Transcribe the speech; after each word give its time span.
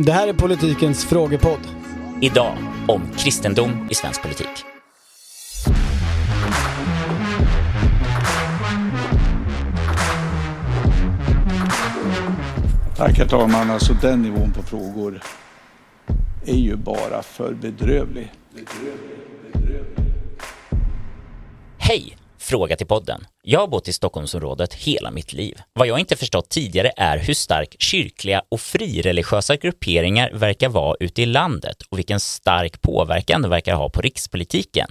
Det 0.00 0.12
här 0.12 0.28
är 0.28 0.32
politikens 0.32 1.04
frågepodd. 1.04 1.58
Idag 2.20 2.58
om 2.88 3.02
kristendom 3.16 3.88
i 3.90 3.94
svensk 3.94 4.22
politik. 4.22 4.48
Tack 12.96 13.18
herr 13.18 13.28
talman. 13.28 13.70
Alltså 13.70 13.92
den 14.02 14.22
nivån 14.22 14.52
på 14.52 14.62
frågor 14.62 15.22
är 16.46 16.58
ju 16.58 16.76
bara 16.76 17.22
för 17.22 17.54
bedrövlig. 17.54 18.32
Hej! 18.54 19.17
Fråga 22.48 22.76
till 22.76 22.86
podden. 22.86 23.26
Jag 23.42 23.60
har 23.60 23.68
bott 23.68 23.88
i 23.88 23.92
Stockholmsområdet 23.92 24.74
hela 24.74 25.10
mitt 25.10 25.32
liv. 25.32 25.58
Vad 25.72 25.86
jag 25.86 25.98
inte 25.98 26.16
förstått 26.16 26.48
tidigare 26.48 26.92
är 26.96 27.18
hur 27.18 27.34
stark 27.34 27.76
kyrkliga 27.78 28.42
och 28.48 28.60
frireligiösa 28.60 29.56
grupperingar 29.56 30.30
verkar 30.34 30.68
vara 30.68 30.96
ute 31.00 31.22
i 31.22 31.26
landet 31.26 31.82
och 31.90 31.98
vilken 31.98 32.20
stark 32.20 32.82
påverkan 32.82 33.42
de 33.42 33.50
verkar 33.50 33.74
ha 33.74 33.90
på 33.90 34.00
rikspolitiken. 34.00 34.88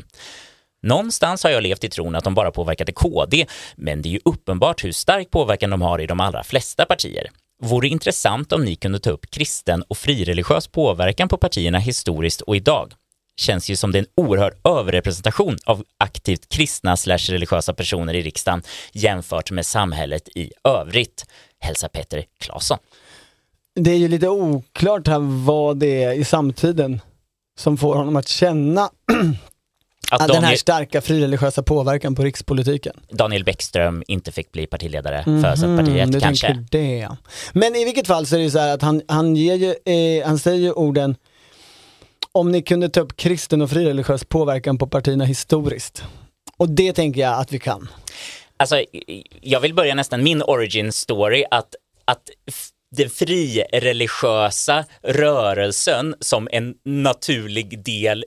Någonstans 0.84 1.44
har 1.44 1.52
jag 1.52 1.64
levt 1.64 1.84
i 1.84 1.90
tron 1.90 2.16
att 2.16 2.24
de 2.24 2.34
bara 2.34 2.52
påverkade 2.52 2.92
KD, 2.92 3.46
men 3.76 4.02
det 4.02 4.10
är 4.10 4.12
ju 4.12 4.20
uppenbart 4.26 4.84
hur 4.84 4.92
stark 4.92 5.32
påverkan 5.32 5.70
de 5.70 5.82
har 5.82 6.02
i 6.02 6.08
de 6.08 6.20
allra 6.20 6.44
flesta 6.44 6.86
partier. 6.86 7.30
Vore 7.64 7.88
intressant 7.88 8.52
om 8.54 8.66
ni 8.66 8.76
kunde 8.76 9.00
ta 9.00 9.10
upp 9.10 9.32
kristen 9.32 9.84
och 9.88 9.98
frireligiös 9.98 10.68
påverkan 10.68 11.28
på 11.28 11.38
partierna 11.38 11.80
historiskt 11.80 12.42
och 12.42 12.56
idag. 12.56 12.94
Känns 13.40 13.70
ju 13.70 13.76
som 13.76 13.92
det 13.92 13.98
är 13.98 14.04
en 14.04 14.26
oerhörd 14.26 14.54
överrepresentation 14.64 15.58
av 15.66 15.84
aktivt 15.98 16.50
kristna 16.50 16.98
slash 16.98 17.18
religiösa 17.18 17.74
personer 17.74 18.14
i 18.14 18.22
riksdagen 18.22 18.62
jämfört 18.92 19.52
med 19.52 19.66
samhället 19.66 20.30
i 20.36 20.52
övrigt. 20.64 21.26
Hälsa 21.60 21.90
Petter 21.90 22.26
Claesson. 22.40 22.78
Det 23.76 23.92
är 23.92 23.98
ju 23.98 24.08
lite 24.08 24.28
oklart 24.30 25.08
här 25.08 25.20
vad 25.46 25.78
det 25.78 26.04
är 26.04 26.14
i 26.14 26.26
samtiden 26.26 27.02
som 27.60 27.78
får 27.78 27.96
honom 27.96 28.16
att 28.16 28.28
känna 28.28 28.90
Att 30.12 30.20
den 30.20 30.30
här 30.30 30.42
Daniel, 30.42 30.58
starka 30.60 31.02
frireligiösa 31.02 31.64
påverkan 31.64 32.16
på 32.16 32.24
rikspolitiken. 32.24 32.94
Daniel 33.10 33.44
Bäckström 33.44 34.04
inte 34.08 34.32
fick 34.32 34.52
bli 34.52 34.68
partiledare 34.68 35.24
för 35.24 35.56
Centerpartiet 35.56 36.08
Mhm, 36.08 36.12
du 36.12 36.20
kanske. 36.20 36.66
det. 36.72 37.10
Men 37.54 37.76
i 37.76 37.86
vilket 37.86 38.08
fall 38.08 38.26
så 38.28 38.36
är 38.36 38.38
det 38.38 38.44
ju 38.44 38.52
så 38.52 38.60
här 38.60 38.74
att 38.74 38.82
han, 38.82 39.02
han, 39.08 39.36
ger 39.36 39.56
ju, 39.56 39.70
eh, 39.94 40.28
han 40.28 40.40
säger 40.40 40.60
ju 40.62 40.72
orden 40.72 41.16
om 42.38 42.52
ni 42.52 42.62
kunde 42.62 42.90
ta 42.90 43.00
upp 43.00 43.18
kristen 43.18 43.62
och 43.62 43.70
frireligiös 43.70 44.24
påverkan 44.24 44.78
på 44.78 44.88
partierna 44.88 45.26
historiskt. 45.26 46.04
Och 46.58 46.70
det 46.70 46.94
tänker 46.94 47.22
jag 47.22 47.40
att 47.40 47.52
vi 47.52 47.60
kan. 47.60 47.90
Alltså, 48.58 48.84
jag 49.42 49.60
vill 49.60 49.74
börja 49.74 49.96
nästan 49.96 50.24
min 50.24 50.42
origin 50.42 50.92
story 50.92 51.44
att, 51.52 51.76
att 52.06 52.30
den 52.96 53.10
frireligiösa 53.10 54.86
rörelsen 55.04 56.16
som 56.20 56.48
en 56.52 56.76
naturlig 56.86 57.84
del 57.84 58.26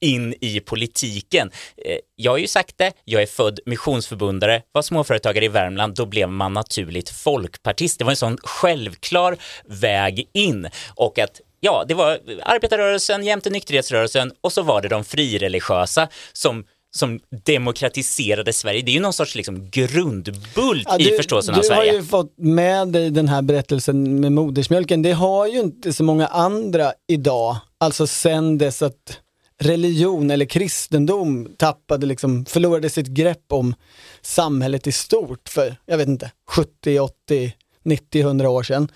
in 0.00 0.34
i 0.40 0.60
politiken. 0.60 1.50
Eh, 1.76 1.98
jag 2.16 2.32
har 2.32 2.38
ju 2.38 2.46
sagt 2.46 2.78
det, 2.78 2.92
jag 3.04 3.22
är 3.22 3.26
född 3.26 3.60
missionsförbundare, 3.66 4.62
var 4.72 4.82
småföretagare 4.82 5.44
i 5.44 5.48
Värmland, 5.48 5.94
då 5.94 6.06
blev 6.06 6.28
man 6.28 6.52
naturligt 6.52 7.10
folkpartist. 7.10 7.98
Det 7.98 8.04
var 8.04 8.12
en 8.12 8.16
sån 8.16 8.38
självklar 8.42 9.36
väg 9.64 10.28
in 10.32 10.68
och 10.94 11.18
att 11.18 11.40
ja, 11.64 11.84
det 11.88 11.94
var 11.94 12.18
arbetarrörelsen 12.42 13.24
jämte 13.24 13.50
nykterhetsrörelsen 13.50 14.32
och 14.40 14.52
så 14.52 14.62
var 14.62 14.82
det 14.82 14.88
de 14.88 15.04
frireligiösa 15.04 16.08
som 16.32 16.64
som 16.96 17.20
demokratiserade 17.44 18.52
Sverige. 18.52 18.82
Det 18.82 18.90
är 18.90 18.94
ju 18.94 19.00
någon 19.00 19.12
sorts 19.12 19.34
liksom 19.34 19.70
grundbult 19.70 20.86
Ja, 20.88 20.98
i 20.98 21.04
förståelsen 21.16 21.54
av 21.54 21.60
du 21.60 21.66
Sverige. 21.66 21.90
har 21.90 21.96
ju 21.96 22.02
fått 22.02 22.34
med 22.38 22.88
dig 22.88 23.10
den 23.10 23.28
här 23.28 23.42
berättelsen 23.42 24.20
med 24.20 24.32
modersmjölken. 24.32 25.02
Det 25.02 25.12
har 25.12 25.46
ju 25.46 25.60
inte 25.60 25.92
så 25.92 26.04
många 26.04 26.26
andra 26.26 26.92
idag, 27.08 27.56
alltså 27.78 28.06
sen 28.06 28.58
dess 28.58 28.82
att 28.82 29.18
religion 29.60 30.30
eller 30.30 30.46
kristendom 30.46 31.48
tappade 31.56 32.06
liksom, 32.06 32.44
förlorade 32.44 32.90
sitt 32.90 33.06
grepp 33.06 33.52
om 33.52 33.74
samhället 34.22 34.86
i 34.86 34.92
stort 34.92 35.48
för, 35.48 35.76
jag 35.86 35.98
vet 35.98 36.08
inte, 36.08 36.30
70, 36.48 37.00
80, 37.00 37.52
90, 37.84 38.20
100 38.20 38.50
år 38.50 38.62
sedan. 38.62 38.88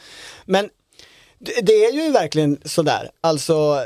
Men 0.44 0.68
det, 1.38 1.84
är 1.84 1.92
ju 1.92 2.10
verkligen 2.10 2.58
sådär, 2.64 3.10
alltså 3.20 3.82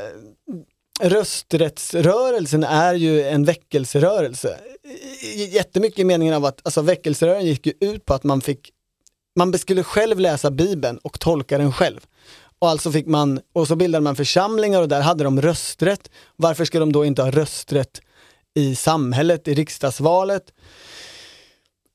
rösträttsrörelsen 1.01 2.63
är 2.63 2.93
ju 2.93 3.23
en 3.23 3.45
väckelserörelse. 3.45 4.59
Jättemycket 5.49 5.99
i 5.99 6.03
meningen 6.03 6.33
av 6.33 6.45
att 6.45 6.61
alltså, 6.63 6.81
väckelserörelsen 6.81 7.47
gick 7.47 7.65
ju 7.65 7.73
ut 7.79 8.05
på 8.05 8.13
att 8.13 8.23
man 8.23 8.41
fick, 8.41 8.71
man 9.35 9.57
skulle 9.57 9.83
själv 9.83 10.19
läsa 10.19 10.51
bibeln 10.51 10.97
och 10.97 11.19
tolka 11.19 11.57
den 11.57 11.73
själv. 11.73 11.99
Och 12.59 12.69
alltså 12.69 12.91
fick 12.91 13.07
man, 13.07 13.39
och 13.53 13.67
så 13.67 13.75
bildade 13.75 14.03
man 14.03 14.15
församlingar 14.15 14.81
och 14.81 14.87
där 14.87 15.01
hade 15.01 15.23
de 15.23 15.41
rösträtt. 15.41 16.09
Varför 16.35 16.65
ska 16.65 16.79
de 16.79 16.91
då 16.91 17.05
inte 17.05 17.21
ha 17.21 17.31
rösträtt 17.31 18.01
i 18.53 18.75
samhället, 18.75 19.47
i 19.47 19.53
riksdagsvalet? 19.53 20.43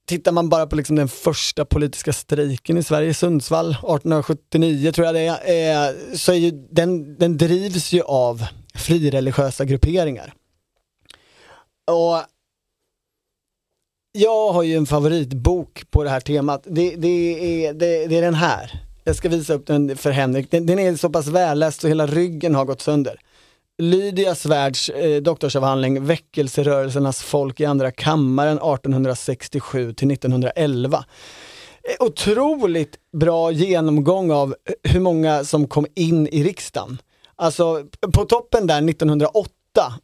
Tittar 0.08 0.32
man 0.32 0.48
bara 0.48 0.66
på 0.66 0.76
liksom 0.76 0.96
den 0.96 1.08
första 1.08 1.64
politiska 1.64 2.12
strejken 2.12 2.76
i 2.76 2.82
Sverige, 2.82 3.14
Sundsvall 3.14 3.70
1879 3.70 4.92
tror 4.92 5.06
jag 5.06 5.14
det 5.14 5.20
är, 5.20 5.88
eh, 5.88 5.94
så 6.14 6.32
är 6.32 6.36
ju, 6.36 6.50
den, 6.50 7.19
den 7.19 7.36
drivs 7.36 7.92
ju 7.92 8.02
av 8.02 8.44
frireligiösa 8.74 9.64
grupperingar. 9.64 10.34
Och 11.91 12.22
jag 14.12 14.52
har 14.52 14.62
ju 14.62 14.76
en 14.76 14.86
favoritbok 14.86 15.91
på 15.91 16.04
det 16.04 16.10
här 16.10 16.20
temat. 16.20 16.62
Det, 16.66 16.97
det, 16.97 17.08
är, 17.66 17.72
det, 17.72 18.06
det 18.06 18.18
är 18.18 18.22
den 18.22 18.34
här. 18.34 18.82
Jag 19.04 19.16
ska 19.16 19.28
visa 19.28 19.54
upp 19.54 19.66
den 19.66 19.97
för 19.97 20.10
Henrik. 20.10 20.50
Den, 20.50 20.66
den 20.66 20.78
är 20.78 20.97
så 20.97 21.10
pass 21.10 21.26
välläst 21.26 21.80
så 21.80 21.88
hela 21.88 22.06
ryggen 22.06 22.54
har 22.54 22.64
gått 22.64 22.80
sönder. 22.80 23.20
Lydia 23.83 24.34
Svärds 24.34 24.89
eh, 24.89 25.22
doktorsavhandling 25.22 26.05
Väckelserörelsernas 26.05 27.22
folk 27.22 27.61
i 27.61 27.65
andra 27.65 27.91
kammaren 27.91 28.56
1867 28.56 29.93
till 29.93 30.11
1911. 30.11 31.05
Eh, 31.83 32.06
otroligt 32.06 32.97
bra 33.12 33.50
genomgång 33.50 34.31
av 34.31 34.55
hur 34.83 35.00
många 35.00 35.44
som 35.44 35.69
kom 35.69 35.87
in 35.94 36.28
i 36.28 36.44
riksdagen. 36.44 36.99
Alltså 37.37 37.84
på 38.12 38.25
toppen 38.25 38.66
där 38.66 38.89
1908 38.89 39.50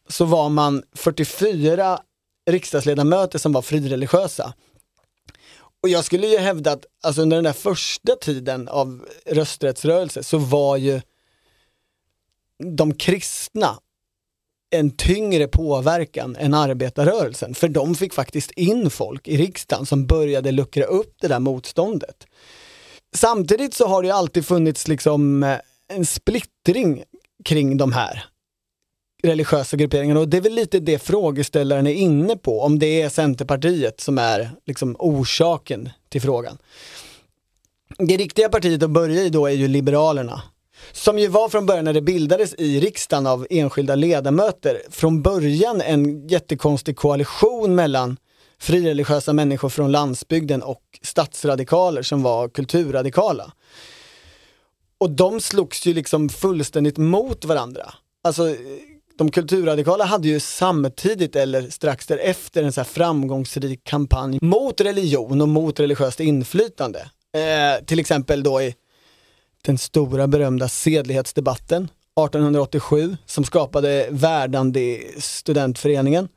så 0.08 0.24
var 0.24 0.48
man 0.48 0.82
44 0.96 1.98
riksdagsledamöter 2.50 3.38
som 3.38 3.52
var 3.52 3.62
frireligiösa. 3.62 4.54
Och 5.82 5.88
jag 5.88 6.04
skulle 6.04 6.26
ju 6.26 6.38
hävda 6.38 6.72
att 6.72 6.86
alltså 7.02 7.22
under 7.22 7.36
den 7.36 7.44
där 7.44 7.52
första 7.52 8.16
tiden 8.16 8.68
av 8.68 9.04
rösträttsrörelse 9.26 10.22
så 10.22 10.38
var 10.38 10.76
ju 10.76 11.00
de 12.64 12.94
kristna 12.94 13.78
en 14.74 14.90
tyngre 14.90 15.46
påverkan 15.48 16.36
än 16.36 16.54
arbetarrörelsen. 16.54 17.54
För 17.54 17.68
de 17.68 17.94
fick 17.94 18.12
faktiskt 18.12 18.50
in 18.50 18.90
folk 18.90 19.28
i 19.28 19.36
riksdagen 19.36 19.86
som 19.86 20.06
började 20.06 20.52
luckra 20.52 20.84
upp 20.84 21.14
det 21.20 21.28
där 21.28 21.40
motståndet. 21.40 22.26
Samtidigt 23.14 23.74
så 23.74 23.86
har 23.86 24.02
det 24.02 24.08
ju 24.08 24.14
alltid 24.14 24.46
funnits 24.46 24.88
liksom 24.88 25.42
eh, 25.42 25.58
en 25.88 26.06
splittring 26.06 27.04
kring 27.44 27.76
de 27.76 27.92
här 27.92 28.24
religiösa 29.22 29.76
grupperingarna 29.76 30.20
och 30.20 30.28
det 30.28 30.36
är 30.36 30.40
väl 30.40 30.54
lite 30.54 30.80
det 30.80 30.98
frågeställaren 30.98 31.86
är 31.86 31.94
inne 31.94 32.36
på, 32.36 32.60
om 32.60 32.78
det 32.78 33.02
är 33.02 33.08
Centerpartiet 33.08 34.00
som 34.00 34.18
är 34.18 34.50
liksom 34.66 34.96
orsaken 34.98 35.88
till 36.08 36.20
frågan. 36.20 36.58
Det 37.98 38.16
riktiga 38.16 38.48
partiet 38.48 38.82
att 38.82 38.90
börja 38.90 39.22
i 39.22 39.28
då 39.28 39.46
är 39.46 39.52
ju 39.52 39.68
Liberalerna. 39.68 40.42
Som 40.92 41.18
ju 41.18 41.28
var 41.28 41.48
från 41.48 41.66
början 41.66 41.84
när 41.84 41.92
det 41.92 42.02
bildades 42.02 42.54
i 42.54 42.80
riksdagen 42.80 43.26
av 43.26 43.46
enskilda 43.50 43.94
ledamöter, 43.94 44.82
från 44.90 45.22
början 45.22 45.80
en 45.80 46.28
jättekonstig 46.28 46.96
koalition 46.96 47.74
mellan 47.74 48.16
frireligiösa 48.58 49.32
människor 49.32 49.68
från 49.68 49.92
landsbygden 49.92 50.62
och 50.62 50.82
statsradikaler 51.02 52.02
som 52.02 52.22
var 52.22 52.48
kulturradikala. 52.48 53.52
Och 54.98 55.10
de 55.10 55.40
slogs 55.40 55.86
ju 55.86 55.94
liksom 55.94 56.28
fullständigt 56.28 56.96
mot 56.96 57.44
varandra. 57.44 57.94
Alltså 58.24 58.56
de 59.18 59.30
kulturradikala 59.30 60.04
hade 60.04 60.28
ju 60.28 60.40
samtidigt 60.40 61.36
eller 61.36 61.70
strax 61.70 62.06
därefter 62.06 62.62
en 62.62 62.72
så 62.72 62.80
här 62.80 62.88
framgångsrik 62.88 63.84
kampanj 63.84 64.38
mot 64.42 64.80
religion 64.80 65.40
och 65.40 65.48
mot 65.48 65.80
religiöst 65.80 66.20
inflytande. 66.20 67.10
Eh, 67.34 67.84
till 67.84 67.98
exempel 67.98 68.42
då 68.42 68.62
i 68.62 68.74
den 69.64 69.78
stora 69.78 70.26
berömda 70.26 70.68
sedlighetsdebatten 70.68 71.88
1887 72.24 73.16
som 73.26 73.44
skapade 73.44 74.06
Verdandi 74.10 75.02
studentföreningen. 75.18 76.28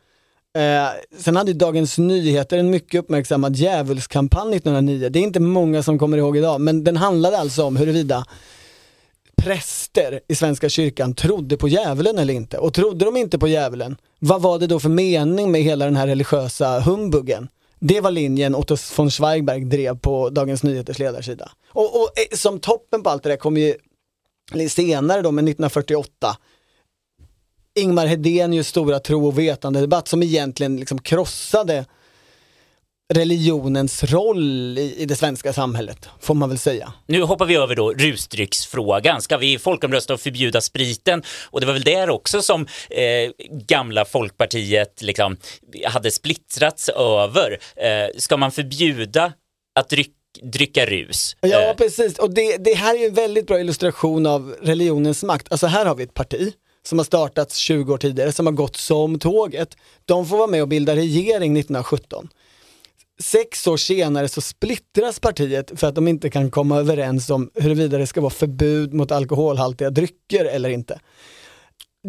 Eh, 0.57 1.19
sen 1.19 1.35
hade 1.35 1.53
Dagens 1.53 1.97
Nyheter 1.97 2.57
en 2.57 2.69
mycket 2.69 2.99
uppmärksammad 2.99 3.55
djävulskampanj 3.55 4.55
1909. 4.55 5.09
Det 5.09 5.19
är 5.19 5.23
inte 5.23 5.39
många 5.39 5.83
som 5.83 5.99
kommer 5.99 6.17
ihåg 6.17 6.37
idag, 6.37 6.61
men 6.61 6.83
den 6.83 6.97
handlade 6.97 7.37
alltså 7.37 7.63
om 7.63 7.75
huruvida 7.75 8.25
präster 9.35 10.19
i 10.27 10.35
Svenska 10.35 10.69
kyrkan 10.69 11.13
trodde 11.13 11.57
på 11.57 11.67
djävulen 11.67 12.17
eller 12.17 12.33
inte. 12.33 12.57
Och 12.57 12.73
trodde 12.73 13.05
de 13.05 13.17
inte 13.17 13.39
på 13.39 13.47
djävulen, 13.47 13.95
vad 14.19 14.41
var 14.41 14.59
det 14.59 14.67
då 14.67 14.79
för 14.79 14.89
mening 14.89 15.51
med 15.51 15.61
hela 15.61 15.85
den 15.85 15.95
här 15.95 16.07
religiösa 16.07 16.79
humbuggen? 16.79 17.47
Det 17.79 18.01
var 18.01 18.11
linjen 18.11 18.55
Otto 18.55 18.77
von 18.97 19.11
Zweigbergk 19.11 19.63
drev 19.63 19.99
på 19.99 20.29
Dagens 20.29 20.63
Nyheters 20.63 20.99
ledarsida. 20.99 21.51
Och, 21.69 22.01
och 22.01 22.11
eh, 22.15 22.37
som 22.37 22.59
toppen 22.59 23.03
på 23.03 23.09
allt 23.09 23.23
det 23.23 23.29
där 23.29 23.37
kommer 23.37 23.61
ju 23.61 23.75
senare 24.69 25.21
då, 25.21 25.31
med 25.31 25.43
1948, 25.43 26.37
Ingmar 27.75 28.05
Hedenius 28.05 28.67
stora 28.67 28.99
tro 28.99 29.27
och 29.27 29.39
vetande 29.39 29.79
debatt 29.79 30.07
som 30.07 30.23
egentligen 30.23 30.77
liksom 30.77 31.01
krossade 31.01 31.85
religionens 33.13 34.03
roll 34.03 34.77
i, 34.77 34.95
i, 34.97 35.05
det 35.05 35.15
svenska 35.15 35.53
samhället, 35.53 36.09
får 36.19 36.35
man 36.35 36.49
väl 36.49 36.57
säga. 36.57 36.93
Nu 37.05 37.21
hoppar 37.21 37.45
vi 37.45 37.55
över 37.55 37.75
då 37.75 37.93
rusdrycksfrågan. 37.93 39.21
Ska 39.21 39.37
vi 39.37 39.59
folkomrösta 39.59 40.13
och 40.13 40.21
förbjuda 40.21 40.61
spriten? 40.61 41.23
Och 41.45 41.59
det 41.59 41.65
var 41.65 41.73
väl 41.73 41.83
där 41.83 42.09
också 42.09 42.41
som 42.41 42.67
eh, 42.89 43.31
gamla 43.67 44.05
Folkpartiet 44.05 45.01
liksom 45.01 45.37
hade 45.85 46.11
splittrats 46.11 46.89
över. 46.89 47.59
Eh, 47.75 48.17
ska 48.17 48.37
man 48.37 48.51
förbjuda 48.51 49.33
att 49.79 49.89
drycka 49.89 50.11
dricka 50.41 50.85
rus. 50.85 51.35
Ja, 51.41 51.61
eh. 51.61 51.75
precis. 51.75 52.19
Och 52.19 52.33
det, 52.33 52.57
det 52.57 52.73
här 52.73 53.01
är 53.03 53.07
en 53.07 53.13
väldigt 53.13 53.47
bra 53.47 53.59
illustration 53.59 54.25
av 54.25 54.55
religionens 54.61 55.23
makt. 55.23 55.51
Alltså 55.51 55.67
här 55.67 55.85
har 55.85 55.95
vi 55.95 56.03
ett 56.03 56.13
parti 56.13 56.53
som 56.83 56.99
har 56.99 57.05
startats 57.05 57.57
20 57.57 57.93
år 57.93 57.97
tidigare, 57.97 58.31
som 58.31 58.45
har 58.45 58.53
gått 58.53 58.75
som 58.75 59.19
tåget. 59.19 59.77
De 60.05 60.25
får 60.25 60.37
vara 60.37 60.47
med 60.47 60.61
och 60.61 60.67
bilda 60.67 60.95
regering 60.95 61.57
1917 61.57 62.29
sex 63.23 63.67
år 63.67 63.77
senare 63.77 64.27
så 64.27 64.41
splittras 64.41 65.19
partiet 65.19 65.79
för 65.79 65.87
att 65.87 65.95
de 65.95 66.07
inte 66.07 66.29
kan 66.29 66.51
komma 66.51 66.77
överens 66.77 67.29
om 67.29 67.51
huruvida 67.55 67.97
det 67.97 68.07
ska 68.07 68.21
vara 68.21 68.29
förbud 68.29 68.93
mot 68.93 69.11
alkoholhaltiga 69.11 69.89
drycker 69.89 70.45
eller 70.45 70.69
inte. 70.69 70.99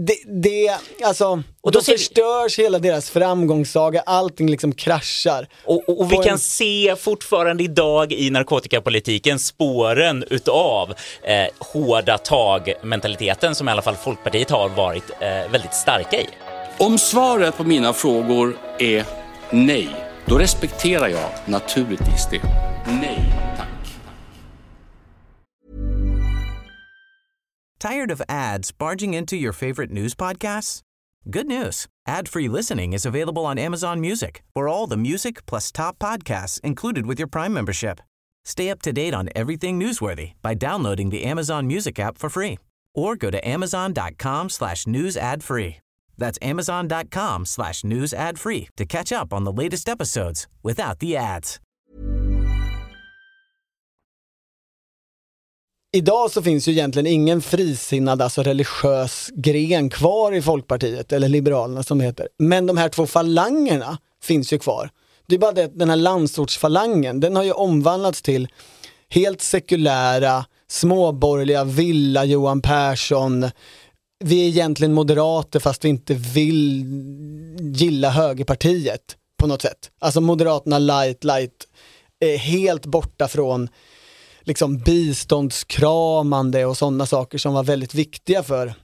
Det, 0.07 0.43
det, 0.43 0.79
alltså, 1.05 1.43
och 1.61 1.73
då, 1.73 1.79
då 1.79 1.81
förstörs 1.81 2.59
vi... 2.59 2.63
hela 2.63 2.79
deras 2.79 3.11
framgångssaga, 3.11 4.01
allting 4.01 4.51
liksom 4.51 4.73
kraschar. 4.73 5.49
Och, 5.65 5.89
och, 5.89 6.01
och 6.01 6.13
vi 6.13 6.17
kan 6.17 6.33
en... 6.33 6.39
se 6.39 6.97
fortfarande 6.99 7.65
idag 7.65 8.13
i 8.13 8.31
narkotikapolitiken 8.31 9.39
spåren 9.39 10.25
utav 10.31 10.95
eh, 11.23 11.47
hårda 11.59 12.19
tag-mentaliteten 12.19 13.55
som 13.55 13.69
i 13.69 13.73
alla 13.73 13.83
fall 13.83 13.97
Folkpartiet 13.97 14.51
har 14.51 14.69
varit 14.69 15.11
eh, 15.21 15.53
väldigt 15.53 15.75
starka 15.75 16.21
i. 16.21 16.27
Om 16.79 16.99
svaret 16.99 17.57
på 17.57 17.65
mina 17.65 17.93
frågor 17.93 18.59
är 18.79 19.05
nej, 19.51 20.08
då 20.29 20.39
respekterar 20.39 21.09
jag 21.09 21.31
naturligtvis 21.47 22.29
det. 22.31 22.43
Nej, 22.87 23.33
tack. 23.57 23.69
Tired 27.81 28.11
of 28.11 28.21
ads 28.29 28.79
barging 28.79 29.15
into 29.15 29.37
your 29.37 29.53
favorite 29.53 29.93
news 29.93 30.15
podcasts? 30.15 30.81
Good 31.31 31.47
news. 31.47 31.87
Ad-free 32.09 32.49
listening 32.49 32.93
is 32.93 33.07
available 33.07 33.45
on 33.47 33.59
Amazon 33.59 34.01
Music 34.01 34.43
for 34.55 34.69
all 34.69 34.89
the 34.89 34.97
music 34.97 35.47
plus 35.47 35.71
top 35.73 35.99
podcasts 35.99 36.61
included 36.65 37.07
with 37.07 37.19
your 37.19 37.29
Prime 37.29 37.53
membership. 37.53 38.01
Stay 38.45 38.71
up 38.71 38.83
to 38.83 38.93
date 38.93 39.15
on 39.15 39.29
everything 39.37 39.79
newsworthy 39.79 40.33
by 40.43 40.55
downloading 40.55 41.11
the 41.11 41.25
Amazon 41.25 41.67
Music 41.67 41.99
app 42.01 42.19
for 42.19 42.31
free 42.31 42.59
or 42.95 43.15
go 43.15 43.31
to 43.31 43.49
amazon.com 43.49 44.49
slash 44.49 44.87
news 44.87 45.17
ad 45.17 45.45
free. 45.45 45.77
That's 46.19 46.51
amazon.com 46.51 47.47
slash 47.47 47.85
news 47.85 48.15
ad 48.15 48.39
free 48.39 48.69
to 48.77 48.87
catch 48.87 49.13
up 49.13 49.33
on 49.33 49.45
the 49.45 49.63
latest 49.63 49.89
episodes 49.89 50.47
without 50.63 50.99
the 50.99 51.17
ads. 51.17 51.61
Idag 55.93 56.31
så 56.31 56.43
finns 56.43 56.69
ju 56.69 56.73
egentligen 56.73 57.07
ingen 57.07 57.43
frisinnad, 57.43 58.23
alltså 58.23 58.43
religiös 58.43 59.31
gren 59.35 59.91
kvar 59.91 60.33
i 60.33 60.43
Folkpartiet, 60.43 61.13
eller 61.13 61.29
Liberalerna 61.29 61.83
som 61.83 61.99
det 61.99 62.05
heter. 62.05 62.29
Men 62.39 62.67
de 62.67 62.77
här 62.77 62.89
två 62.89 63.07
falangerna 63.07 63.99
finns 64.23 64.53
ju 64.53 64.59
kvar. 64.59 64.91
Det 65.27 65.35
är 65.35 65.39
bara 65.39 65.53
det 65.53 65.65
att 65.65 65.79
den 65.79 65.91
här 65.91 65.97
landsortsfalangen, 65.97 67.21
den 67.21 67.37
har 67.37 67.45
ju 67.45 67.53
omvandlats 67.53 68.23
till 68.23 68.49
helt 69.09 69.43
sekulära, 69.43 70.45
småborgerliga, 70.69 71.65
villa 71.65 72.25
Johan 72.25 72.63
Persson, 72.63 73.51
vi 74.25 74.45
är 74.45 74.49
egentligen 74.49 74.93
moderater 74.95 75.61
fast 75.61 75.85
vi 75.85 75.89
inte 75.89 76.15
vill 76.15 76.85
gilla 77.61 78.11
högerpartiet 78.11 79.17
på 79.37 79.47
något 79.47 79.63
sätt. 79.63 79.91
Alltså 79.99 80.21
Moderaterna 80.21 80.79
light, 80.79 81.25
light, 81.25 81.69
är 82.21 82.37
helt 82.37 82.87
borta 82.87 83.29
från 83.29 83.69
liksom 84.41 84.79
biståndskramande 84.79 86.65
och 86.65 86.77
sådana 86.77 87.07
saker 87.07 87.39
som 87.39 87.55
var 87.55 87.65
väldigt 87.65 87.95
viktiga 87.95 88.43
för 88.43 88.75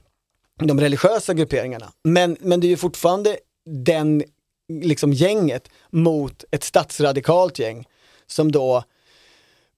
de 0.59 0.79
religiösa 0.79 1.33
grupperingarna. 1.33 1.91
Men, 2.03 2.37
men 2.39 2.59
det 2.59 2.67
är 2.67 2.69
ju 2.69 2.77
fortfarande 2.77 3.37
den 3.85 4.23
liksom 4.69 5.13
gänget 5.13 5.69
mot 5.91 6.43
ett 6.51 6.63
statsradikalt 6.63 7.59
gäng 7.59 7.85
som 8.27 8.51
då 8.51 8.83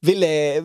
ville, 0.02 0.58
eh, 0.58 0.64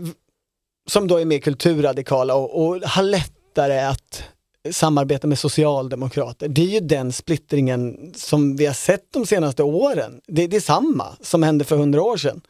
som 0.88 1.08
då 1.08 1.16
är 1.16 1.24
mer 1.24 1.38
kulturradikala 1.38 2.34
och, 2.34 2.66
och 2.66 2.82
har 2.82 3.02
lättare 3.02 3.80
att 3.80 4.24
samarbeta 4.70 5.26
med 5.26 5.38
socialdemokrater. 5.38 6.48
Det 6.48 6.62
är 6.62 6.66
ju 6.66 6.80
den 6.80 7.12
splittringen 7.12 8.12
som 8.16 8.56
vi 8.56 8.66
har 8.66 8.74
sett 8.74 9.12
de 9.12 9.26
senaste 9.26 9.62
åren. 9.62 10.20
Det, 10.26 10.46
det 10.46 10.56
är 10.56 10.60
samma 10.60 11.06
som 11.20 11.42
hände 11.42 11.64
för 11.64 11.76
hundra 11.76 12.02
år 12.02 12.16
sedan. 12.16 12.40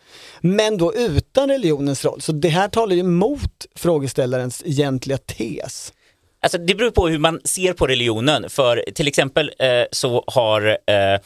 Men 0.41 0.79
då 0.79 0.95
utan 0.95 1.49
religionens 1.49 2.05
roll. 2.05 2.21
Så 2.21 2.33
det 2.33 2.49
här 2.49 2.69
talar 2.69 2.95
ju 2.95 3.01
emot 3.01 3.67
frågeställarens 3.75 4.63
egentliga 4.67 5.19
tes. 5.19 5.93
Alltså 6.43 6.59
det 6.59 6.75
beror 6.75 6.91
på 6.91 7.09
hur 7.09 7.19
man 7.19 7.41
ser 7.45 7.73
på 7.73 7.87
religionen. 7.87 8.51
För 8.51 8.85
till 8.95 9.09
exempel 9.09 9.51
eh, 9.59 9.85
så 9.93 10.25
har 10.27 10.69
eh, 10.69 11.21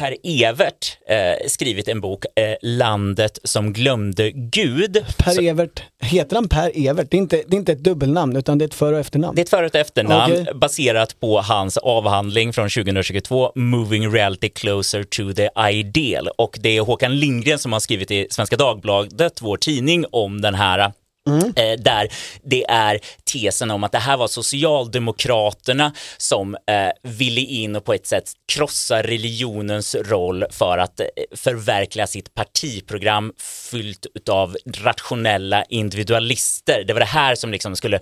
Per 0.00 0.16
Evert 0.22 0.98
eh, 1.08 1.48
skrivit 1.48 1.88
en 1.88 2.00
bok, 2.00 2.24
eh, 2.36 2.54
Landet 2.62 3.38
som 3.44 3.72
glömde 3.72 4.30
Gud. 4.30 5.04
Per 5.16 5.30
så, 5.30 5.40
Evert, 5.42 5.82
heter 6.02 6.36
han 6.36 6.48
Per 6.48 6.72
Evert? 6.74 7.10
Det 7.10 7.16
är, 7.16 7.18
inte, 7.18 7.42
det 7.46 7.56
är 7.56 7.58
inte 7.58 7.72
ett 7.72 7.84
dubbelnamn 7.84 8.36
utan 8.36 8.58
det 8.58 8.64
är 8.64 8.66
ett 8.66 8.74
för 8.74 8.92
och 8.92 8.98
efternamn. 8.98 9.34
Det 9.34 9.40
är 9.40 9.44
ett 9.44 9.50
för 9.50 9.62
och 9.62 9.74
efternamn 9.74 10.32
okay. 10.32 10.54
baserat 10.54 11.20
på 11.20 11.40
hans 11.40 11.76
avhandling 11.76 12.52
från 12.52 12.68
2022, 12.70 13.52
Moving 13.54 14.12
Reality 14.12 14.48
Closer 14.48 15.02
to 15.02 15.32
the 15.32 15.48
Ideal. 15.70 16.28
Och 16.28 16.58
det 16.60 16.76
är 16.76 16.80
Håkan 16.80 17.16
Lindgren 17.16 17.58
som 17.58 17.72
har 17.72 17.80
skrivit 17.80 18.10
i 18.10 18.26
Svenska 18.30 18.56
Dagbladet, 18.56 19.42
vår 19.42 19.56
tidning, 19.56 20.04
om 20.10 20.40
den 20.40 20.54
här 20.54 20.92
Mm. 21.28 21.52
Eh, 21.56 21.78
där 21.78 22.08
det 22.42 22.64
är 22.68 23.00
tesen 23.32 23.70
om 23.70 23.84
att 23.84 23.92
det 23.92 23.98
här 23.98 24.16
var 24.16 24.28
Socialdemokraterna 24.28 25.92
som 26.16 26.54
eh, 26.54 27.10
ville 27.10 27.40
in 27.40 27.76
och 27.76 27.84
på 27.84 27.94
ett 27.94 28.06
sätt 28.06 28.32
krossa 28.52 29.02
religionens 29.02 29.94
roll 29.94 30.44
för 30.50 30.78
att 30.78 31.00
eh, 31.00 31.06
förverkliga 31.36 32.06
sitt 32.06 32.34
partiprogram 32.34 33.32
fyllt 33.70 34.06
av 34.30 34.56
rationella 34.76 35.64
individualister. 35.64 36.84
Det 36.86 36.92
var 36.92 37.00
det 37.00 37.06
här 37.06 37.34
som 37.34 37.52
liksom 37.52 37.76
skulle 37.76 38.00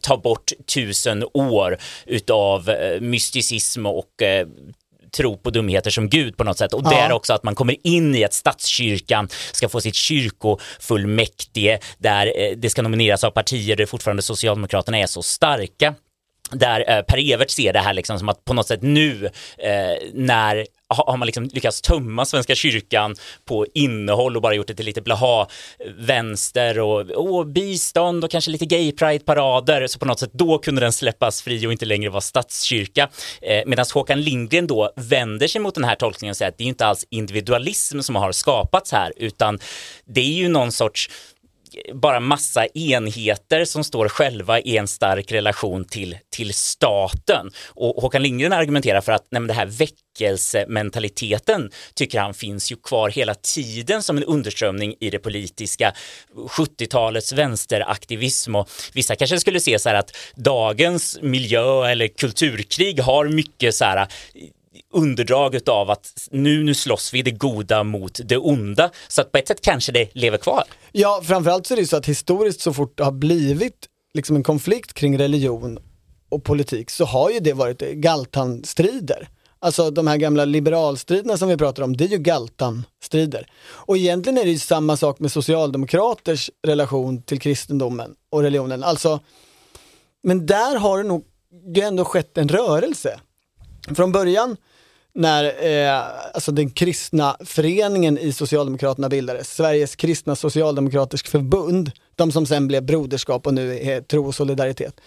ta 0.00 0.16
bort 0.16 0.52
tusen 0.74 1.24
år 1.34 1.78
utav 2.06 2.68
eh, 2.68 3.00
mysticism 3.00 3.86
och 3.86 4.22
eh, 4.22 4.46
tro 5.16 5.36
på 5.36 5.50
dumheter 5.50 5.90
som 5.90 6.08
Gud 6.08 6.36
på 6.36 6.44
något 6.44 6.58
sätt. 6.58 6.72
Och 6.72 6.82
ja. 6.84 6.90
det 6.90 6.96
är 6.96 7.12
också 7.12 7.32
att 7.32 7.42
man 7.42 7.54
kommer 7.54 7.76
in 7.86 8.14
i 8.14 8.24
att 8.24 8.32
statskyrkan 8.32 9.28
ska 9.52 9.68
få 9.68 9.80
sitt 9.80 9.94
kyrkofullmäktige 9.94 11.78
där 11.98 12.26
eh, 12.26 12.56
det 12.56 12.70
ska 12.70 12.82
nomineras 12.82 13.24
av 13.24 13.30
partier 13.30 13.76
där 13.76 13.86
fortfarande 13.86 14.22
Socialdemokraterna 14.22 14.98
är 14.98 15.06
så 15.06 15.22
starka 15.22 15.94
där 16.50 16.90
eh, 16.90 17.02
Per 17.02 17.32
Evert 17.32 17.50
ser 17.50 17.72
det 17.72 17.80
här 17.80 17.94
liksom 17.94 18.18
som 18.18 18.28
att 18.28 18.44
på 18.44 18.54
något 18.54 18.66
sätt 18.66 18.82
nu 18.82 19.26
eh, 19.58 20.08
när 20.14 20.66
har 20.88 21.16
man 21.16 21.26
liksom 21.26 21.44
lyckats 21.44 21.80
tömma 21.82 22.24
Svenska 22.24 22.54
kyrkan 22.54 23.14
på 23.44 23.66
innehåll 23.74 24.36
och 24.36 24.42
bara 24.42 24.54
gjort 24.54 24.66
det 24.66 24.74
till 24.74 24.86
lite 24.86 25.02
blaha 25.02 25.40
eh, 25.40 25.92
vänster 25.98 26.78
och, 26.78 27.00
och 27.10 27.46
bistånd 27.46 28.24
och 28.24 28.30
kanske 28.30 28.50
lite 28.50 28.66
gay 28.66 28.92
pride-parader. 28.92 29.86
Så 29.86 29.98
på 29.98 30.06
något 30.06 30.20
sätt 30.20 30.32
då 30.32 30.58
kunde 30.58 30.80
den 30.80 30.92
släppas 30.92 31.42
fri 31.42 31.66
och 31.66 31.72
inte 31.72 31.84
längre 31.84 32.10
vara 32.10 32.20
statskyrka. 32.20 33.08
Eh, 33.42 33.62
Medan 33.66 33.86
Håkan 33.94 34.20
Lindgren 34.20 34.66
då 34.66 34.92
vänder 34.96 35.46
sig 35.46 35.60
mot 35.60 35.74
den 35.74 35.84
här 35.84 35.94
tolkningen 35.94 36.30
och 36.30 36.36
säger 36.36 36.52
att 36.52 36.58
det 36.58 36.64
är 36.64 36.68
inte 36.68 36.86
alls 36.86 37.06
individualism 37.10 38.00
som 38.00 38.16
har 38.16 38.32
skapats 38.32 38.92
här 38.92 39.12
utan 39.16 39.58
det 40.04 40.20
är 40.20 40.34
ju 40.34 40.48
någon 40.48 40.72
sorts 40.72 41.10
bara 41.94 42.20
massa 42.20 42.66
enheter 42.66 43.64
som 43.64 43.84
står 43.84 44.08
själva 44.08 44.60
i 44.60 44.76
en 44.76 44.88
stark 44.88 45.32
relation 45.32 45.84
till, 45.84 46.18
till 46.30 46.54
staten. 46.54 47.50
Och 47.68 48.02
Håkan 48.02 48.22
Lindgren 48.22 48.52
argumenterar 48.52 49.00
för 49.00 49.12
att 49.12 49.26
nej, 49.30 49.42
det 49.42 49.54
här 49.54 49.66
väckelsementaliteten 49.66 51.70
tycker 51.94 52.20
han 52.20 52.34
finns 52.34 52.72
ju 52.72 52.76
kvar 52.76 53.10
hela 53.10 53.34
tiden 53.34 54.02
som 54.02 54.16
en 54.16 54.24
underströmning 54.24 54.94
i 55.00 55.10
det 55.10 55.18
politiska 55.18 55.92
70-talets 56.34 57.32
vänsteraktivism 57.32 58.56
och 58.56 58.68
vissa 58.92 59.16
kanske 59.16 59.40
skulle 59.40 59.60
se 59.60 59.78
så 59.78 59.88
här 59.88 59.96
att 59.96 60.16
dagens 60.34 61.18
miljö 61.22 61.86
eller 61.86 62.08
kulturkrig 62.08 63.00
har 63.00 63.28
mycket 63.28 63.74
så 63.74 63.84
här 63.84 64.08
underdraget 64.92 65.68
av 65.68 65.90
att 65.90 66.28
nu, 66.30 66.62
nu 66.62 66.74
slåss 66.74 67.14
vi 67.14 67.22
det 67.22 67.30
goda 67.30 67.84
mot 67.84 68.20
det 68.24 68.36
onda. 68.36 68.90
Så 69.08 69.20
att 69.20 69.32
på 69.32 69.38
ett 69.38 69.48
sätt 69.48 69.60
kanske 69.60 69.92
det 69.92 70.08
lever 70.14 70.38
kvar. 70.38 70.64
Ja, 70.92 71.20
framförallt 71.24 71.66
så 71.66 71.74
är 71.74 71.78
det 71.78 71.86
så 71.86 71.96
att 71.96 72.06
historiskt 72.06 72.60
så 72.60 72.72
fort 72.72 72.98
det 72.98 73.04
har 73.04 73.12
blivit 73.12 73.88
liksom 74.14 74.36
en 74.36 74.42
konflikt 74.42 74.92
kring 74.92 75.18
religion 75.18 75.78
och 76.28 76.44
politik 76.44 76.90
så 76.90 77.04
har 77.04 77.30
ju 77.30 77.40
det 77.40 77.52
varit 77.52 77.80
Galtan-strider. 77.80 79.28
Alltså 79.58 79.90
de 79.90 80.06
här 80.06 80.16
gamla 80.16 80.44
liberalstriderna 80.44 81.36
som 81.36 81.48
vi 81.48 81.56
pratar 81.56 81.82
om, 81.82 81.96
det 81.96 82.04
är 82.04 82.08
ju 82.08 82.18
Galtan-strider. 82.18 83.50
Och 83.68 83.96
egentligen 83.96 84.38
är 84.38 84.44
det 84.44 84.50
ju 84.50 84.58
samma 84.58 84.96
sak 84.96 85.18
med 85.18 85.32
socialdemokraters 85.32 86.50
relation 86.66 87.22
till 87.22 87.40
kristendomen 87.40 88.14
och 88.30 88.42
religionen. 88.42 88.84
Alltså 88.84 89.20
Men 90.22 90.46
där 90.46 90.76
har 90.76 90.98
det 90.98 91.08
nog 91.08 91.24
ändå 91.76 92.04
skett 92.04 92.38
en 92.38 92.48
rörelse. 92.48 93.20
Från 93.94 94.12
början 94.12 94.56
när 95.14 95.44
eh, 95.44 96.02
alltså 96.34 96.52
den 96.52 96.70
kristna 96.70 97.36
föreningen 97.44 98.18
i 98.18 98.32
Socialdemokraterna 98.32 99.08
bildades, 99.08 99.54
Sveriges 99.54 99.96
kristna 99.96 100.36
socialdemokratiska 100.36 101.30
förbund, 101.30 101.90
de 102.14 102.32
som 102.32 102.46
sen 102.46 102.66
blev 102.68 102.82
Broderskap 102.82 103.46
och 103.46 103.54
nu 103.54 103.78
är 103.80 104.00
Tro 104.00 104.26
och 104.26 104.34
solidaritet, 104.34 105.00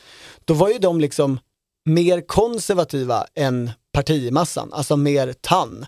då 0.45 0.53
var 0.53 0.69
ju 0.69 0.77
de 0.77 0.99
liksom 0.99 1.39
mer 1.85 2.21
konservativa 2.21 3.25
än 3.35 3.71
partimassan, 3.91 4.73
alltså 4.73 4.97
mer 4.97 5.33
tann 5.41 5.85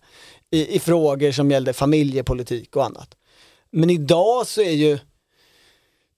i, 0.52 0.76
i 0.76 0.80
frågor 0.80 1.32
som 1.32 1.52
gällde 1.52 1.74
familjepolitik 1.74 2.76
och 2.76 2.86
annat. 2.86 3.16
Men 3.72 3.90
idag 3.90 4.48
så 4.48 4.62
är 4.62 4.72
ju 4.72 5.00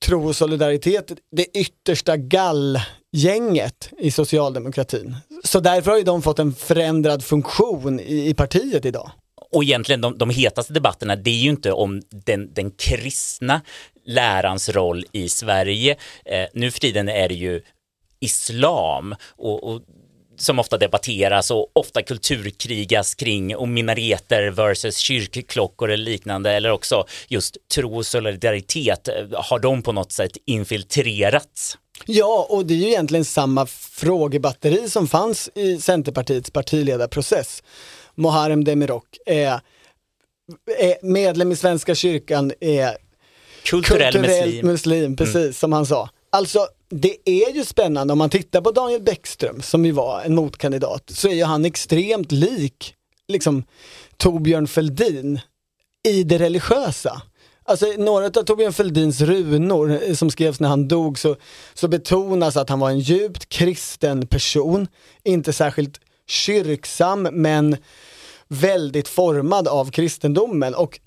Tro 0.04 0.28
och 0.28 0.36
solidaritet 0.36 1.12
det 1.32 1.46
yttersta 1.58 2.18
gallgänget 2.18 3.90
i 3.98 4.12
socialdemokratin. 4.12 5.16
Så 5.44 5.60
därför 5.60 5.92
har 5.92 5.98
ju 5.98 6.04
de 6.04 6.22
fått 6.22 6.40
en 6.40 6.54
förändrad 6.54 7.24
funktion 7.24 8.00
i, 8.00 8.30
i 8.30 8.34
partiet 8.34 8.86
idag. 8.86 9.12
Och 9.52 9.64
egentligen 9.64 10.02
de, 10.02 10.18
de 10.18 10.30
hetaste 10.30 10.74
debatterna, 10.74 11.16
det 11.16 11.30
är 11.30 11.44
ju 11.44 11.50
inte 11.50 11.72
om 11.72 12.02
den, 12.10 12.54
den 12.54 12.72
kristna 12.72 13.62
lärans 14.06 14.70
roll 14.70 15.06
i 15.12 15.30
Sverige. 15.30 15.96
Eh, 16.26 16.46
nu 16.54 16.72
för 16.72 16.80
tiden 16.80 17.10
är 17.10 17.30
det 17.30 17.36
ju 17.36 17.62
islam 18.20 19.16
och, 19.36 19.64
och 19.64 19.82
som 20.38 20.60
ofta 20.60 20.78
debatteras 20.78 21.52
och 21.52 21.72
ofta 21.74 22.02
kulturkrigas 22.02 23.16
kring 23.16 23.56
och 23.56 23.68
minareter 23.68 24.50
versus 24.50 24.98
kyrkklockor 24.98 25.92
eller 25.92 26.06
liknande 26.06 26.52
eller 26.52 26.72
också 26.72 27.06
just 27.28 27.58
tro 27.76 27.98
och 27.98 28.06
solidaritet. 28.06 29.10
Har 29.34 29.60
de 29.60 29.82
på 29.82 29.92
något 29.92 30.12
sätt 30.12 30.32
infiltrerats? 30.46 31.78
Ja, 32.06 32.48
och 32.50 32.66
det 32.66 32.74
är 32.74 32.78
ju 32.78 32.88
egentligen 32.88 33.26
samma 33.26 33.66
frågebatteri 33.66 34.90
som 34.90 35.08
fanns 35.08 35.50
i 35.56 35.78
Centerpartiets 35.78 36.52
partiledarprocess. 36.52 37.64
Muharrem 38.16 38.64
Demirok 38.64 39.18
är, 39.26 39.60
är 40.80 41.06
medlem 41.06 41.52
i 41.52 41.56
Svenska 41.56 41.96
kyrkan, 41.96 42.52
är 42.60 42.98
kulturell, 43.64 44.14
kulturell 44.14 44.46
muslim. 44.46 44.68
muslim, 44.68 45.16
precis 45.16 45.36
mm. 45.36 45.54
som 45.54 45.74
han 45.74 45.86
sa. 45.86 46.10
Alltså 46.30 46.68
det 46.94 47.30
är 47.30 47.54
ju 47.54 47.66
spännande 47.66 48.12
om 48.12 48.18
man 48.18 48.30
tittar 48.30 48.62
på 48.62 48.72
Daniel 48.72 49.02
Bäckström 49.02 49.62
som 49.62 49.86
ju 49.86 49.92
var 49.92 50.22
en 50.22 50.36
motkandidat 50.36 51.10
så 51.10 51.28
är 51.28 51.34
ju 51.34 51.44
han 51.44 51.66
extremt 51.66 52.32
lik 52.32 52.96
liksom 53.28 53.64
Torbjörn 54.18 54.68
Fälldin 54.68 55.40
i 56.08 56.24
det 56.24 56.38
religiösa. 56.38 57.22
Alltså 57.64 57.86
några 57.98 58.26
av 58.26 58.30
Torbjörn 58.30 58.74
Fälldins 58.74 59.22
runor 59.22 60.00
eh, 60.04 60.16
som 60.16 60.32
skrevs 60.32 60.60
när 60.60 60.70
han 60.70 60.88
dog 60.88 61.20
så, 61.20 61.36
så 61.74 61.88
betonas 61.88 62.58
att 62.58 62.70
han 62.70 62.80
var 62.80 62.90
en 62.90 63.00
djupt 63.00 63.50
kristen 63.50 64.28
person, 64.28 64.88
inte 65.24 65.54
särskilt 65.54 66.00
kyrksam 66.28 67.22
men 67.32 67.78
väldigt 68.48 69.08
formad 69.08 69.68
av 69.68 69.92
kristendomen 69.92 70.76
och 70.76 71.00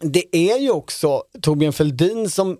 det 0.00 0.36
är 0.36 0.58
ju 0.58 0.70
också 0.70 1.22
Torbjörn 1.42 1.72
Fälldin 1.72 2.30
som 2.30 2.58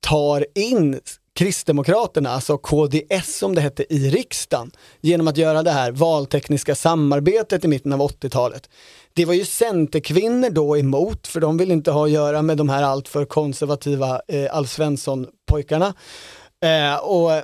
tar 0.00 0.46
in 0.54 1.00
Kristdemokraterna, 1.38 2.30
alltså 2.30 2.58
KDS 2.58 3.38
som 3.38 3.54
det 3.54 3.60
hette 3.60 3.94
i 3.94 4.10
riksdagen, 4.10 4.70
genom 5.00 5.28
att 5.28 5.36
göra 5.36 5.62
det 5.62 5.70
här 5.70 5.92
valtekniska 5.92 6.74
samarbetet 6.74 7.64
i 7.64 7.68
mitten 7.68 7.92
av 7.92 8.00
80-talet. 8.00 8.70
Det 9.12 9.24
var 9.24 9.34
ju 9.34 9.44
Centerkvinnor 9.44 10.50
då 10.50 10.78
emot, 10.78 11.26
för 11.26 11.40
de 11.40 11.56
vill 11.56 11.70
inte 11.70 11.90
ha 11.90 12.04
att 12.04 12.10
göra 12.10 12.42
med 12.42 12.56
de 12.56 12.68
här 12.68 12.82
alltför 12.82 13.24
konservativa 13.24 14.20
eh, 14.28 14.54
Alf 14.56 14.70
Svensson-pojkarna. 14.70 15.94
Eh, 16.64 17.42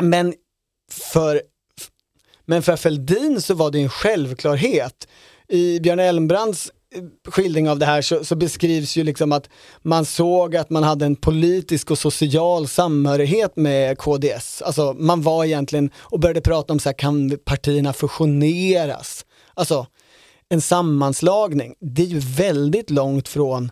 men, 0.00 0.34
för, 0.92 1.42
men 2.44 2.62
för 2.62 2.76
Fälldin 2.76 3.40
så 3.40 3.54
var 3.54 3.70
det 3.70 3.78
en 3.78 3.88
självklarhet. 3.88 5.08
I 5.48 5.80
Björn 5.80 6.00
Elmbrands 6.00 6.70
skildring 7.28 7.70
av 7.70 7.78
det 7.78 7.86
här 7.86 8.02
så, 8.02 8.24
så, 8.24 8.36
beskrivs 8.36 8.96
ju 8.96 9.04
liksom 9.04 9.32
att 9.32 9.48
man 9.82 10.04
såg 10.04 10.56
att 10.56 10.70
man 10.70 10.82
hade 10.82 11.06
en 11.06 11.16
politisk 11.16 11.90
och 11.90 11.98
social 11.98 12.68
samhörighet 12.68 13.56
med 13.56 13.98
KDS. 13.98 14.62
Alltså 14.62 14.92
man 14.98 15.22
var 15.22 15.44
egentligen 15.44 15.90
och 15.96 16.20
började 16.20 16.40
prata 16.40 16.72
om 16.72 16.78
så 16.78 16.88
här, 16.88 16.98
kan 16.98 17.38
partierna 17.44 17.92
fusioneras? 17.92 19.24
Alltså 19.54 19.86
en 20.48 20.60
sammanslagning. 20.60 21.74
Det 21.80 22.02
är 22.02 22.06
ju 22.06 22.18
väldigt 22.18 22.90
långt 22.90 23.28
från 23.28 23.70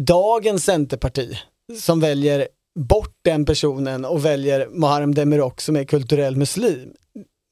dagens 0.00 0.64
Centerparti 0.64 1.38
som 1.80 2.00
väljer 2.00 2.48
bort 2.78 3.14
den 3.24 3.44
personen 3.44 4.04
och 4.04 4.24
väljer 4.24 4.68
Muharrem 4.68 5.14
Demirok 5.14 5.60
som 5.60 5.76
är 5.76 5.84
kulturell 5.84 6.36
muslim. 6.36 6.92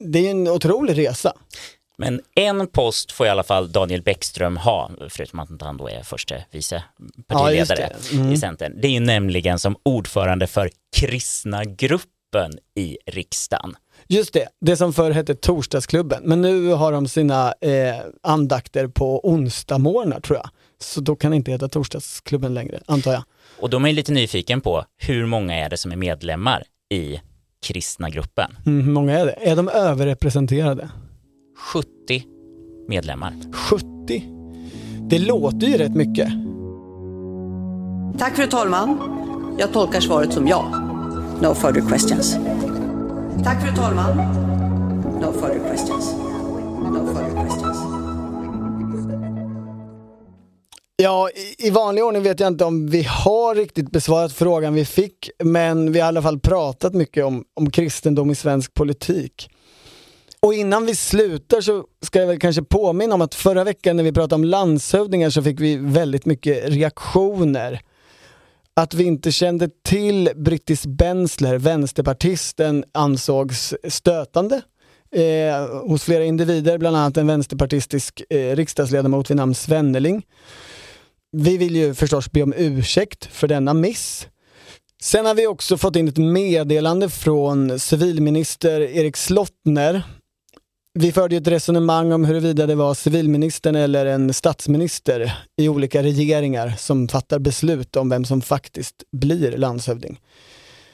Det 0.04 0.26
är 0.26 0.30
en 0.30 0.48
otrolig 0.48 0.98
resa. 0.98 1.32
Men 2.04 2.20
en 2.34 2.66
post 2.66 3.12
får 3.12 3.26
i 3.26 3.30
alla 3.30 3.42
fall 3.42 3.72
Daniel 3.72 4.02
Bäckström 4.02 4.56
ha, 4.56 4.90
förutom 5.08 5.40
att 5.40 5.62
han 5.62 5.76
då 5.76 5.88
är 5.88 6.02
första 6.02 6.34
vice 6.50 6.84
partiledare 7.26 7.92
ja, 8.10 8.18
mm. 8.18 8.32
i 8.32 8.36
Centern. 8.36 8.80
Det 8.80 8.88
är 8.88 8.92
ju 8.92 9.00
nämligen 9.00 9.58
som 9.58 9.76
ordförande 9.82 10.46
för 10.46 10.70
kristna 10.96 11.64
gruppen 11.64 12.52
i 12.76 12.98
riksdagen. 13.06 13.76
Just 14.08 14.32
det, 14.32 14.48
det 14.60 14.76
som 14.76 14.92
förr 14.92 15.10
hette 15.10 15.34
Torsdagsklubben, 15.34 16.22
men 16.24 16.42
nu 16.42 16.68
har 16.68 16.92
de 16.92 17.08
sina 17.08 17.54
eh, 17.60 17.96
andakter 18.22 18.86
på 18.88 19.28
onsdagsmorgnar 19.28 20.20
tror 20.20 20.38
jag. 20.38 20.50
Så 20.80 21.00
då 21.00 21.16
kan 21.16 21.30
det 21.30 21.36
inte 21.36 21.50
heta 21.50 21.68
Torsdagsklubben 21.68 22.54
längre, 22.54 22.80
antar 22.86 23.12
jag. 23.12 23.22
Och 23.60 23.70
då 23.70 23.76
är 23.76 23.80
man 23.80 23.94
lite 23.94 24.12
nyfiken 24.12 24.60
på 24.60 24.84
hur 24.98 25.26
många 25.26 25.54
är 25.54 25.70
det 25.70 25.76
som 25.76 25.92
är 25.92 25.96
medlemmar 25.96 26.64
i 26.94 27.20
kristna 27.66 28.10
gruppen? 28.10 28.56
Mm, 28.66 28.84
hur 28.84 28.92
många 28.92 29.18
är 29.18 29.26
det? 29.26 29.32
Är 29.40 29.56
de 29.56 29.68
överrepresenterade? 29.68 30.90
70 31.62 31.86
medlemmar. 32.88 33.34
70? 33.52 33.86
Det 35.08 35.18
låter 35.18 35.66
ju 35.66 35.76
rätt 35.76 35.94
mycket. 35.94 36.28
Tack 38.18 38.36
fru 38.36 38.46
talman. 38.46 38.98
Jag 39.58 39.72
tolkar 39.72 40.00
svaret 40.00 40.32
som 40.32 40.48
ja. 40.48 40.62
No 41.40 41.54
further 41.54 41.88
questions. 41.88 42.36
Tack 43.44 43.62
fru 43.62 43.76
talman. 43.76 44.16
No 45.20 45.32
further 45.32 45.68
questions. 45.68 46.12
No 46.92 47.06
further 47.06 47.44
questions. 47.44 47.78
Ja, 50.96 51.28
i 51.58 51.70
vanlig 51.70 52.04
ordning 52.04 52.22
vet 52.22 52.40
jag 52.40 52.46
inte 52.46 52.64
om 52.64 52.86
vi 52.86 53.02
har 53.02 53.54
riktigt 53.54 53.90
besvarat 53.90 54.32
frågan 54.32 54.74
vi 54.74 54.84
fick, 54.84 55.30
men 55.44 55.92
vi 55.92 56.00
har 56.00 56.06
i 56.06 56.08
alla 56.08 56.22
fall 56.22 56.40
pratat 56.40 56.94
mycket 56.94 57.24
om, 57.24 57.44
om 57.54 57.70
kristendom 57.70 58.30
i 58.30 58.34
svensk 58.34 58.74
politik. 58.74 59.48
Och 60.46 60.54
innan 60.54 60.86
vi 60.86 60.96
slutar 60.96 61.60
så 61.60 61.84
ska 62.00 62.20
jag 62.20 62.26
väl 62.26 62.38
kanske 62.38 62.62
påminna 62.62 63.14
om 63.14 63.20
att 63.20 63.34
förra 63.34 63.64
veckan 63.64 63.96
när 63.96 64.04
vi 64.04 64.12
pratade 64.12 64.34
om 64.34 64.44
landshövdingar 64.44 65.30
så 65.30 65.42
fick 65.42 65.60
vi 65.60 65.76
väldigt 65.76 66.26
mycket 66.26 66.68
reaktioner. 66.68 67.80
Att 68.76 68.94
vi 68.94 69.04
inte 69.04 69.32
kände 69.32 69.68
till 69.84 70.30
Brittis 70.36 70.86
Bensler, 70.86 71.58
vänsterpartisten, 71.58 72.84
ansågs 72.92 73.74
stötande 73.88 74.62
eh, 75.14 75.88
hos 75.88 76.04
flera 76.04 76.24
individer, 76.24 76.78
bland 76.78 76.96
annat 76.96 77.16
en 77.16 77.26
vänsterpartistisk 77.26 78.22
eh, 78.30 78.56
riksdagsledamot 78.56 79.30
vid 79.30 79.36
namn 79.36 79.54
Svenneling. 79.54 80.22
Vi 81.32 81.56
vill 81.56 81.76
ju 81.76 81.94
förstås 81.94 82.32
be 82.32 82.42
om 82.42 82.54
ursäkt 82.56 83.24
för 83.24 83.48
denna 83.48 83.74
miss. 83.74 84.28
Sen 85.02 85.26
har 85.26 85.34
vi 85.34 85.46
också 85.46 85.78
fått 85.78 85.96
in 85.96 86.08
ett 86.08 86.18
meddelande 86.18 87.08
från 87.08 87.78
civilminister 87.78 88.80
Erik 88.80 89.16
Slottner 89.16 90.02
vi 90.94 91.12
förde 91.12 91.36
ett 91.36 91.46
resonemang 91.46 92.12
om 92.12 92.24
huruvida 92.24 92.66
det 92.66 92.74
var 92.74 92.94
civilministern 92.94 93.76
eller 93.76 94.06
en 94.06 94.34
statsminister 94.34 95.32
i 95.56 95.68
olika 95.68 96.02
regeringar 96.02 96.74
som 96.78 97.08
fattar 97.08 97.38
beslut 97.38 97.96
om 97.96 98.08
vem 98.08 98.24
som 98.24 98.42
faktiskt 98.42 98.94
blir 99.12 99.56
landshövding. 99.56 100.20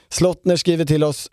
Slottner 0.08 0.56
skriver 0.56 0.84
till 0.84 1.04
oss 1.04 1.28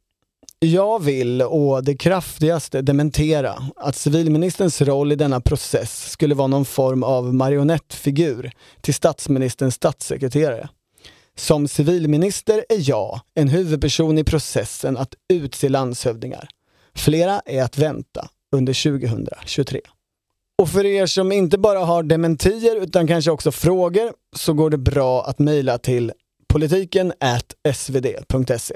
jag 0.60 1.04
vill 1.04 1.42
å 1.42 1.82
det 1.82 1.96
kraftigaste 1.96 2.82
dementera 2.82 3.56
att 3.76 3.96
civilministerns 3.96 4.82
roll 4.82 5.12
i 5.12 5.16
denna 5.16 5.42
process 5.42 6.12
skulle 6.12 6.36
vara 6.36 6.48
någon 6.48 6.66
form 6.66 7.04
av 7.04 7.34
marionettfigur 7.34 8.52
till 8.82 8.94
statsministerns 8.94 9.76
statssekreterare. 9.76 10.70
Som 11.38 11.68
civilminister 11.68 12.66
är 12.70 12.90
jag 12.90 13.20
en 13.36 13.48
huvudperson 13.48 14.18
i 14.18 14.24
processen 14.24 14.98
att 14.98 15.16
utse 15.34 15.70
landshövdingar. 15.70 16.50
Flera 16.96 17.42
är 17.46 17.64
att 17.64 17.78
vänta 17.78 18.30
under 18.56 19.00
2023. 19.00 19.82
Och 20.58 20.70
för 20.70 20.86
er 20.86 21.06
som 21.06 21.32
inte 21.32 21.58
bara 21.58 21.80
har 21.80 22.04
dementier 22.04 22.76
utan 22.76 23.08
kanske 23.08 23.32
också 23.32 23.52
frågor 23.52 24.14
så 24.36 24.54
går 24.54 24.70
det 24.70 24.78
bra 24.78 25.26
att 25.26 25.40
mejla 25.40 25.78
till 25.78 26.12
politiken 26.48 27.14
svd.se. 27.74 28.76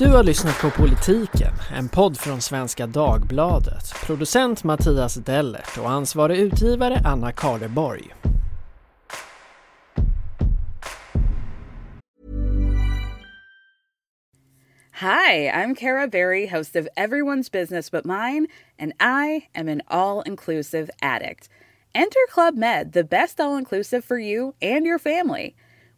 Du 0.00 0.08
har 0.08 0.22
lyssnat 0.22 0.60
på 0.60 0.70
Politiken, 0.70 1.52
en 1.76 1.88
podd 1.88 2.18
från 2.18 2.40
Svenska 2.40 2.86
Dagbladet. 2.86 3.94
Producent 4.06 4.64
Mattias 4.64 5.14
Dellert 5.14 5.78
och 5.78 5.90
ansvarig 5.90 6.38
utgivare 6.38 7.00
Anna 7.04 7.32
Karleborg. 7.32 8.14
Hi, 15.00 15.50
I'm 15.50 15.74
Kara 15.74 16.08
Berry, 16.08 16.46
host 16.46 16.76
of 16.76 16.88
Everyone's 16.96 17.52
Business 17.52 17.90
But 17.90 18.04
Mine, 18.04 18.46
and 18.78 18.92
I 19.00 19.48
am 19.54 19.68
an 19.68 19.82
all 19.86 20.22
inclusive 20.26 20.90
addict. 21.02 21.50
Enter 21.94 22.26
Club 22.34 22.54
Med, 22.54 22.92
the 22.92 23.04
best 23.04 23.40
all 23.40 23.58
inclusive 23.58 24.04
for 24.04 24.18
you 24.18 24.54
and 24.62 24.86
your 24.86 24.98
family. 24.98 25.54